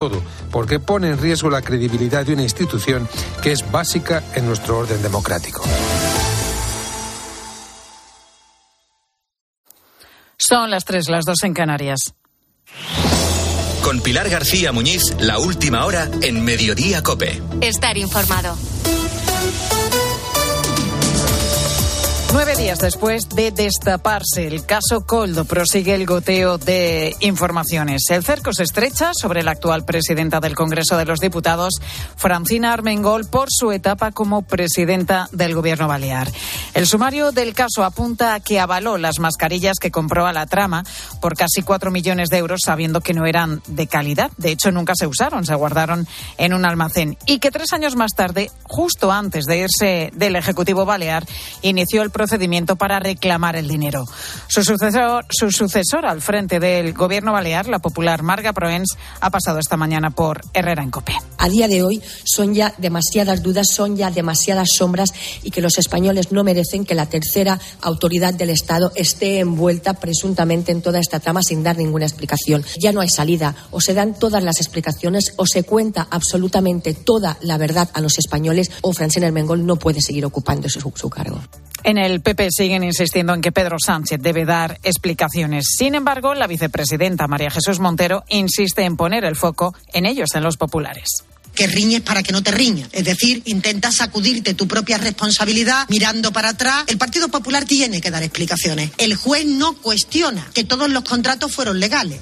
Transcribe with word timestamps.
todo, 0.00 0.22
porque 0.50 0.80
pone 0.80 1.08
en 1.08 1.18
riesgo 1.18 1.50
la 1.50 1.60
credibilidad 1.60 2.24
de 2.24 2.32
una 2.32 2.42
institución 2.42 3.06
que 3.42 3.52
es 3.52 3.70
básica 3.70 4.22
en 4.34 4.46
nuestro 4.46 4.78
orden 4.78 5.02
democrático. 5.02 5.62
Son 10.38 10.70
las 10.70 10.86
tres, 10.86 11.10
las 11.10 11.26
dos 11.26 11.42
en 11.42 11.52
Canarias. 11.52 12.14
Con 13.84 14.00
Pilar 14.00 14.30
García 14.30 14.72
Muñiz, 14.72 15.02
la 15.20 15.38
última 15.38 15.84
hora 15.84 16.08
en 16.22 16.42
Mediodía 16.46 17.02
Cope. 17.02 17.42
Estar 17.60 17.98
informado. 17.98 18.56
Nueve 22.32 22.54
días 22.54 22.78
después 22.78 23.28
de 23.30 23.50
destaparse 23.50 24.46
el 24.46 24.64
caso 24.64 25.00
Coldo, 25.04 25.44
prosigue 25.44 25.96
el 25.96 26.06
goteo 26.06 26.58
de 26.58 27.16
informaciones. 27.18 28.02
El 28.08 28.22
cerco 28.22 28.52
se 28.52 28.62
estrecha 28.62 29.10
sobre 29.14 29.42
la 29.42 29.50
actual 29.50 29.84
presidenta 29.84 30.38
del 30.38 30.54
Congreso 30.54 30.96
de 30.96 31.06
los 31.06 31.18
Diputados, 31.18 31.74
Francina 32.16 32.72
Armengol, 32.72 33.26
por 33.26 33.48
su 33.50 33.72
etapa 33.72 34.12
como 34.12 34.42
presidenta 34.42 35.28
del 35.32 35.56
Gobierno 35.56 35.88
Balear. 35.88 36.30
El 36.74 36.86
sumario 36.86 37.32
del 37.32 37.52
caso 37.52 37.82
apunta 37.82 38.34
a 38.34 38.40
que 38.40 38.60
avaló 38.60 38.96
las 38.96 39.18
mascarillas 39.18 39.78
que 39.80 39.90
compró 39.90 40.24
a 40.24 40.32
la 40.32 40.46
trama 40.46 40.84
por 41.20 41.36
casi 41.36 41.62
cuatro 41.62 41.90
millones 41.90 42.28
de 42.28 42.38
euros, 42.38 42.60
sabiendo 42.64 43.00
que 43.00 43.12
no 43.12 43.26
eran 43.26 43.60
de 43.66 43.88
calidad. 43.88 44.30
De 44.36 44.52
hecho, 44.52 44.70
nunca 44.70 44.92
se 44.94 45.08
usaron, 45.08 45.44
se 45.44 45.56
guardaron 45.56 46.06
en 46.38 46.54
un 46.54 46.64
almacén. 46.64 47.18
Y 47.26 47.40
que 47.40 47.50
tres 47.50 47.72
años 47.72 47.96
más 47.96 48.12
tarde, 48.14 48.52
justo 48.62 49.10
antes 49.10 49.46
de 49.46 49.58
irse 49.58 50.12
del 50.14 50.36
Ejecutivo 50.36 50.84
Balear, 50.84 51.26
inició 51.62 52.02
el 52.02 52.10
procedimiento 52.20 52.76
para 52.76 53.00
reclamar 53.00 53.56
el 53.56 53.66
dinero. 53.66 54.04
Su 54.46 54.62
sucesor, 54.62 55.24
su 55.30 55.50
sucesor 55.50 56.04
al 56.04 56.20
frente 56.20 56.60
del 56.60 56.92
gobierno 56.92 57.32
balear, 57.32 57.66
la 57.66 57.78
popular 57.78 58.22
Marga 58.22 58.52
Proens, 58.52 58.98
ha 59.22 59.30
pasado 59.30 59.58
esta 59.58 59.78
mañana 59.78 60.10
por 60.10 60.42
Herrera 60.52 60.82
en 60.82 60.90
Cope. 60.90 61.14
A 61.38 61.48
día 61.48 61.66
de 61.66 61.82
hoy 61.82 62.02
son 62.24 62.52
ya 62.52 62.74
demasiadas 62.76 63.42
dudas, 63.42 63.68
son 63.72 63.96
ya 63.96 64.10
demasiadas 64.10 64.68
sombras 64.76 65.14
y 65.42 65.50
que 65.50 65.62
los 65.62 65.78
españoles 65.78 66.30
no 66.30 66.44
merecen 66.44 66.84
que 66.84 66.94
la 66.94 67.06
tercera 67.06 67.58
autoridad 67.80 68.34
del 68.34 68.50
Estado 68.50 68.92
esté 68.96 69.38
envuelta 69.38 69.94
presuntamente 69.94 70.72
en 70.72 70.82
toda 70.82 71.00
esta 71.00 71.20
trama 71.20 71.40
sin 71.42 71.62
dar 71.62 71.78
ninguna 71.78 72.04
explicación. 72.04 72.62
Ya 72.78 72.92
no 72.92 73.00
hay 73.00 73.08
salida. 73.08 73.56
O 73.70 73.80
se 73.80 73.94
dan 73.94 74.12
todas 74.12 74.42
las 74.42 74.58
explicaciones 74.60 75.32
o 75.36 75.46
se 75.46 75.62
cuenta 75.62 76.06
absolutamente 76.10 76.92
toda 76.92 77.38
la 77.40 77.56
verdad 77.56 77.88
a 77.94 78.02
los 78.02 78.18
españoles 78.18 78.70
o 78.82 78.92
Francina 78.92 79.26
Hermengol 79.26 79.64
no 79.64 79.76
puede 79.76 80.02
seguir 80.02 80.26
ocupando 80.26 80.68
su 80.68 81.08
cargo. 81.08 81.40
En 81.82 81.98
el 81.98 82.20
PP 82.20 82.48
siguen 82.50 82.84
insistiendo 82.84 83.32
en 83.32 83.40
que 83.40 83.52
Pedro 83.52 83.76
Sánchez 83.84 84.20
debe 84.20 84.44
dar 84.44 84.78
explicaciones. 84.82 85.66
Sin 85.76 85.94
embargo, 85.94 86.34
la 86.34 86.46
vicepresidenta 86.46 87.26
María 87.26 87.50
Jesús 87.50 87.80
Montero 87.80 88.24
insiste 88.28 88.82
en 88.82 88.96
poner 88.96 89.24
el 89.24 89.36
foco 89.36 89.74
en 89.92 90.06
ellos, 90.06 90.34
en 90.34 90.42
los 90.42 90.56
populares 90.56 91.24
que 91.54 91.66
riñes 91.66 92.00
para 92.00 92.22
que 92.22 92.32
no 92.32 92.42
te 92.42 92.52
riñas. 92.52 92.88
Es 92.92 93.04
decir, 93.04 93.42
intenta 93.44 93.92
sacudirte 93.92 94.54
tu 94.54 94.66
propia 94.66 94.98
responsabilidad 94.98 95.86
mirando 95.88 96.32
para 96.32 96.50
atrás. 96.50 96.84
El 96.86 96.96
Partido 96.96 97.28
Popular 97.28 97.64
tiene 97.64 98.00
que 98.00 98.10
dar 98.10 98.22
explicaciones. 98.22 98.92
El 98.98 99.16
juez 99.16 99.44
no 99.46 99.74
cuestiona 99.74 100.48
que 100.54 100.64
todos 100.64 100.88
los 100.88 101.04
contratos 101.04 101.52
fueron 101.52 101.80
legales. 101.80 102.20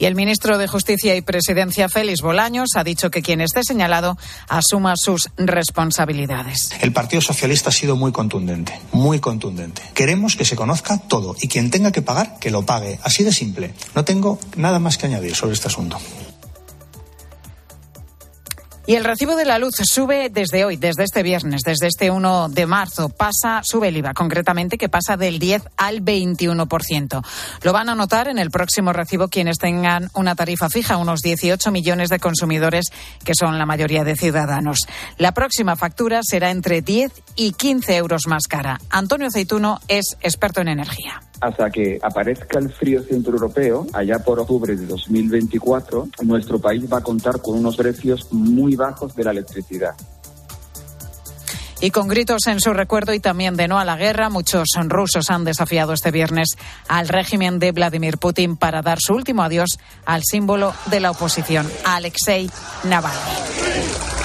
Y 0.00 0.06
el 0.06 0.14
ministro 0.14 0.56
de 0.56 0.66
Justicia 0.66 1.14
y 1.14 1.20
Presidencia, 1.20 1.90
Félix 1.90 2.22
Bolaños, 2.22 2.70
ha 2.74 2.84
dicho 2.84 3.10
que 3.10 3.20
quien 3.20 3.42
esté 3.42 3.62
señalado 3.62 4.16
asuma 4.48 4.94
sus 4.96 5.28
responsabilidades. 5.36 6.70
El 6.80 6.90
Partido 6.90 7.20
Socialista 7.20 7.68
ha 7.68 7.72
sido 7.72 7.96
muy 7.96 8.10
contundente, 8.10 8.80
muy 8.92 9.20
contundente. 9.20 9.82
Queremos 9.92 10.36
que 10.36 10.46
se 10.46 10.56
conozca 10.56 10.96
todo 10.96 11.36
y 11.38 11.48
quien 11.48 11.70
tenga 11.70 11.92
que 11.92 12.00
pagar, 12.00 12.38
que 12.40 12.50
lo 12.50 12.64
pague. 12.64 12.98
Así 13.02 13.24
de 13.24 13.32
simple. 13.32 13.74
No 13.94 14.06
tengo 14.06 14.38
nada 14.56 14.78
más 14.78 14.96
que 14.96 15.04
añadir 15.04 15.34
sobre 15.34 15.52
este 15.52 15.68
asunto. 15.68 15.98
Y 18.86 18.94
el 18.94 19.04
recibo 19.04 19.36
de 19.36 19.44
la 19.44 19.58
luz 19.58 19.74
sube 19.84 20.30
desde 20.30 20.64
hoy, 20.64 20.76
desde 20.76 21.04
este 21.04 21.22
viernes, 21.22 21.62
desde 21.64 21.86
este 21.86 22.10
1 22.10 22.48
de 22.48 22.66
marzo. 22.66 23.08
Pasa, 23.08 23.60
sube 23.62 23.88
el 23.88 23.96
IVA, 23.96 24.14
concretamente 24.14 24.78
que 24.78 24.88
pasa 24.88 25.16
del 25.16 25.38
10 25.38 25.62
al 25.76 26.02
21%. 26.02 27.24
Lo 27.62 27.72
van 27.72 27.88
a 27.88 27.94
notar 27.94 28.28
en 28.28 28.38
el 28.38 28.50
próximo 28.50 28.92
recibo 28.92 29.28
quienes 29.28 29.58
tengan 29.58 30.10
una 30.14 30.34
tarifa 30.34 30.70
fija, 30.70 30.96
unos 30.96 31.20
18 31.20 31.70
millones 31.70 32.08
de 32.08 32.18
consumidores, 32.18 32.86
que 33.24 33.34
son 33.34 33.58
la 33.58 33.66
mayoría 33.66 34.02
de 34.02 34.16
ciudadanos. 34.16 34.80
La 35.18 35.32
próxima 35.32 35.76
factura 35.76 36.20
será 36.22 36.50
entre 36.50 36.82
10 36.82 37.12
y 37.36 37.52
15 37.52 37.96
euros 37.96 38.22
más 38.26 38.46
cara. 38.48 38.80
Antonio 38.90 39.28
Aceituno 39.28 39.80
es 39.88 40.16
experto 40.22 40.62
en 40.62 40.68
energía 40.68 41.20
hasta 41.40 41.70
que 41.70 41.98
aparezca 42.02 42.58
el 42.58 42.70
frío 42.70 43.02
centroeuropeo, 43.02 43.86
allá 43.92 44.18
por 44.18 44.40
octubre 44.40 44.76
de 44.76 44.86
2024, 44.86 46.08
nuestro 46.22 46.60
país 46.60 46.84
va 46.92 46.98
a 46.98 47.02
contar 47.02 47.40
con 47.40 47.58
unos 47.58 47.76
precios 47.76 48.32
muy 48.32 48.76
bajos 48.76 49.14
de 49.14 49.24
la 49.24 49.30
electricidad. 49.30 49.94
Y 51.82 51.90
con 51.92 52.08
gritos 52.08 52.46
en 52.46 52.60
su 52.60 52.74
recuerdo 52.74 53.14
y 53.14 53.20
también 53.20 53.56
de 53.56 53.66
no 53.66 53.78
a 53.78 53.86
la 53.86 53.96
guerra, 53.96 54.28
muchos 54.28 54.68
rusos 54.84 55.30
han 55.30 55.44
desafiado 55.44 55.94
este 55.94 56.10
viernes 56.10 56.50
al 56.88 57.08
régimen 57.08 57.58
de 57.58 57.72
Vladimir 57.72 58.18
Putin 58.18 58.56
para 58.56 58.82
dar 58.82 58.98
su 59.00 59.14
último 59.14 59.42
adiós 59.42 59.78
al 60.04 60.22
símbolo 60.22 60.74
de 60.90 61.00
la 61.00 61.10
oposición, 61.10 61.66
Alexei 61.86 62.50
Navalny. 62.84 64.19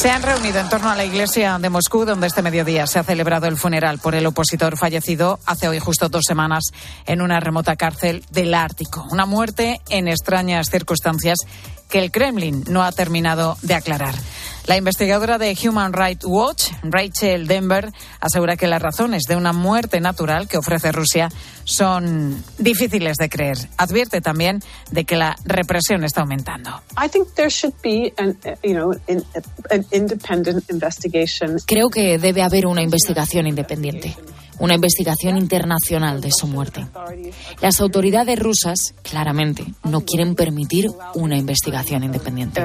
Se 0.00 0.10
han 0.10 0.22
reunido 0.22 0.58
en 0.60 0.70
torno 0.70 0.88
a 0.88 0.96
la 0.96 1.04
iglesia 1.04 1.58
de 1.58 1.68
Moscú, 1.68 2.06
donde 2.06 2.26
este 2.26 2.40
mediodía 2.40 2.86
se 2.86 2.98
ha 2.98 3.04
celebrado 3.04 3.46
el 3.48 3.58
funeral 3.58 3.98
por 3.98 4.14
el 4.14 4.24
opositor 4.24 4.78
fallecido 4.78 5.38
hace 5.44 5.68
hoy 5.68 5.78
justo 5.78 6.08
dos 6.08 6.22
semanas 6.26 6.64
en 7.04 7.20
una 7.20 7.38
remota 7.38 7.76
cárcel 7.76 8.24
del 8.30 8.54
Ártico. 8.54 9.06
Una 9.10 9.26
muerte 9.26 9.82
en 9.90 10.08
extrañas 10.08 10.70
circunstancias 10.70 11.36
que 11.90 11.98
el 11.98 12.10
Kremlin 12.10 12.64
no 12.66 12.82
ha 12.82 12.92
terminado 12.92 13.58
de 13.60 13.74
aclarar. 13.74 14.14
La 14.66 14.76
investigadora 14.76 15.38
de 15.38 15.56
Human 15.64 15.92
Rights 15.92 16.24
Watch, 16.24 16.70
Rachel 16.82 17.46
Denver, 17.46 17.90
asegura 18.20 18.56
que 18.56 18.66
las 18.66 18.80
razones 18.80 19.22
de 19.28 19.36
una 19.36 19.52
muerte 19.52 20.00
natural 20.00 20.48
que 20.48 20.58
ofrece 20.58 20.92
Rusia 20.92 21.28
son 21.64 22.42
difíciles 22.58 23.16
de 23.16 23.28
creer. 23.28 23.56
Advierte 23.76 24.20
también 24.20 24.62
de 24.90 25.04
que 25.04 25.16
la 25.16 25.36
represión 25.44 26.04
está 26.04 26.20
aumentando. 26.20 26.82
Creo 31.66 31.88
que 31.88 32.18
debe 32.18 32.42
haber 32.42 32.66
una 32.66 32.82
investigación 32.82 33.46
independiente 33.46 34.16
una 34.60 34.74
investigación 34.74 35.36
internacional 35.36 36.20
de 36.20 36.30
su 36.30 36.46
muerte. 36.46 36.86
Las 37.60 37.80
autoridades 37.80 38.38
rusas 38.38 38.94
claramente 39.02 39.64
no 39.82 40.02
quieren 40.02 40.34
permitir 40.34 40.88
una 41.14 41.36
investigación 41.36 42.04
independiente. 42.04 42.62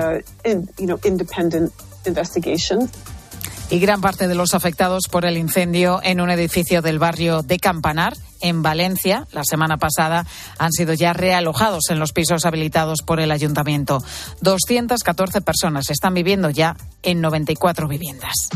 Y 3.72 3.80
gran 3.80 4.00
parte 4.00 4.28
de 4.28 4.36
los 4.36 4.54
afectados 4.54 5.08
por 5.10 5.26
el 5.26 5.38
incendio 5.38 6.00
en 6.04 6.22
un 6.22 6.30
edificio 6.30 6.84
del 6.84 7.00
barrio 7.00 7.42
de 7.42 7.58
Campanar, 7.58 8.14
en 8.42 8.62
Valencia, 8.62 9.28
la 9.32 9.44
semana 9.44 9.78
pasada, 9.78 10.28
han 10.60 10.72
sido 10.72 10.94
ya 10.94 11.14
realojados 11.14 11.90
en 11.90 11.98
los 11.98 12.14
pisos 12.14 12.46
habilitados 12.46 13.00
por 13.04 13.20
el 13.20 13.32
ayuntamiento. 13.32 14.04
214 14.42 15.42
personas 15.42 15.90
están 15.90 16.14
viviendo 16.14 16.52
ya 16.52 16.78
en 17.02 17.22
94 17.22 17.88
viviendas. 17.88 18.50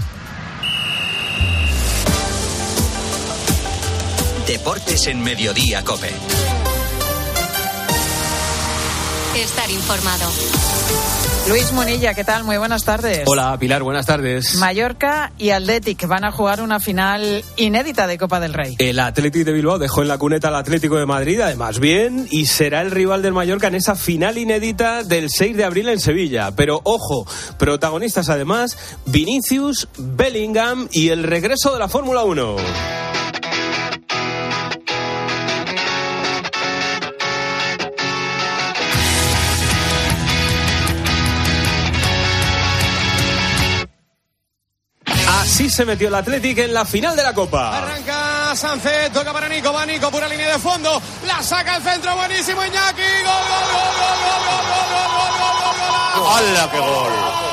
Deportes 4.49 5.05
en 5.05 5.21
Mediodía, 5.21 5.83
Cope. 5.83 6.09
Estar 9.37 9.69
informado. 9.69 10.27
Luis 11.47 11.71
Monilla, 11.71 12.15
¿qué 12.15 12.23
tal? 12.23 12.45
Muy 12.45 12.57
buenas 12.57 12.83
tardes. 12.83 13.25
Hola, 13.27 13.55
Pilar, 13.59 13.83
buenas 13.83 14.07
tardes. 14.07 14.55
Mallorca 14.55 15.31
y 15.37 15.51
Athletic 15.51 16.07
van 16.07 16.23
a 16.23 16.31
jugar 16.31 16.63
una 16.63 16.79
final 16.79 17.43
inédita 17.57 18.07
de 18.07 18.17
Copa 18.17 18.39
del 18.39 18.55
Rey. 18.55 18.75
El 18.79 18.97
Athletic 18.97 19.45
de 19.45 19.53
Bilbao 19.53 19.77
dejó 19.77 20.01
en 20.01 20.07
la 20.07 20.17
cuneta 20.17 20.47
al 20.47 20.55
Atlético 20.55 20.97
de 20.97 21.05
Madrid, 21.05 21.41
además 21.41 21.77
bien, 21.77 22.27
y 22.31 22.47
será 22.47 22.81
el 22.81 22.89
rival 22.89 23.21
del 23.21 23.33
Mallorca 23.33 23.67
en 23.67 23.75
esa 23.75 23.93
final 23.93 24.39
inédita 24.39 25.03
del 25.03 25.29
6 25.29 25.57
de 25.57 25.63
abril 25.63 25.89
en 25.89 25.99
Sevilla. 25.99 26.55
Pero 26.55 26.81
ojo, 26.85 27.27
protagonistas 27.59 28.29
además, 28.29 28.79
Vinicius, 29.05 29.87
Bellingham 29.95 30.87
y 30.91 31.09
el 31.09 31.21
regreso 31.21 31.71
de 31.71 31.77
la 31.77 31.87
Fórmula 31.87 32.23
1. 32.23 32.55
Se 45.69 45.85
metió 45.85 46.07
el 46.07 46.15
Athletic 46.15 46.57
en 46.57 46.73
la 46.73 46.83
final 46.83 47.15
de 47.15 47.21
la 47.21 47.33
Copa. 47.33 47.77
Arranca 47.77 48.55
Sánchez, 48.55 49.11
toca 49.13 49.31
para 49.31 49.47
Nico, 49.47 49.71
va 49.71 49.85
Nico, 49.85 50.09
pura 50.09 50.27
línea 50.27 50.53
de 50.53 50.59
fondo, 50.59 50.99
la 51.27 51.43
saca 51.43 51.75
al 51.75 51.83
centro, 51.83 52.15
buenísimo 52.15 52.65
Iñaki, 52.65 53.01
gol, 53.01 53.43
gol, 53.49 53.65
gol, 53.71 53.93
gol, 53.99 54.17
gol, 54.25 54.43
gol, 54.45 54.65
gol, 54.65 54.89
gol, 54.89 55.19
gol, 55.19 55.39
gol, 55.39 55.55
gol, 55.61 56.23
gol. 56.23 56.37
¡Hala, 56.37 56.71
qué 56.71 56.79
gol! 56.79 57.48